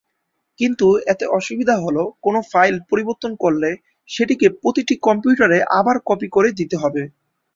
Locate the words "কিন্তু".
0.59-0.87